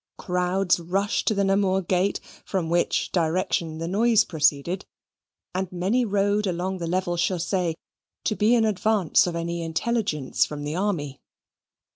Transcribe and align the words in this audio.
Crowds 0.17 0.79
rushed 0.79 1.27
to 1.27 1.35
the 1.35 1.43
Namur 1.43 1.83
gate, 1.83 2.19
from 2.43 2.71
which 2.71 3.11
direction 3.11 3.77
the 3.77 3.87
noise 3.87 4.23
proceeded, 4.23 4.83
and 5.53 5.71
many 5.71 6.05
rode 6.05 6.47
along 6.47 6.79
the 6.79 6.87
level 6.87 7.17
chaussee, 7.17 7.75
to 8.23 8.35
be 8.35 8.55
in 8.55 8.65
advance 8.65 9.27
of 9.27 9.35
any 9.35 9.61
intelligence 9.61 10.43
from 10.43 10.63
the 10.63 10.75
army. 10.75 11.21